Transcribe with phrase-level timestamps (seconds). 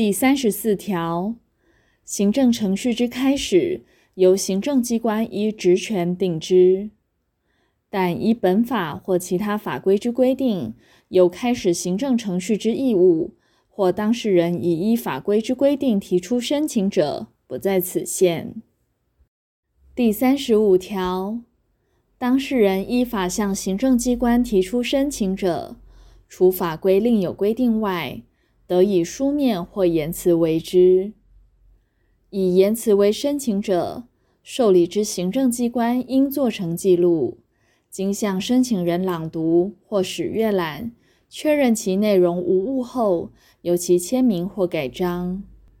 [0.00, 1.34] 第三十四条，
[2.06, 3.82] 行政程序之开始，
[4.14, 6.88] 由行政机关依职权定之。
[7.90, 10.72] 但依本法或其他法规之规定，
[11.08, 13.34] 有开始行政程序之义务，
[13.68, 18.62] 或当事人已依法规之规定提出申请者，不在此限。
[19.94, 21.40] 第三十五条，
[22.16, 25.76] 当事人依法向行政机关提出申请者，
[26.26, 28.22] 除法规另有规定外，
[28.70, 31.12] 得以书面或言辞为之。
[32.30, 34.04] 以言辞为申请者，
[34.44, 37.38] 受理之行政机关应做成记录。
[37.90, 40.92] 经向申请人朗读或使阅览，
[41.28, 43.32] 确认其内容无误后，
[43.62, 45.42] 由其签名或盖章。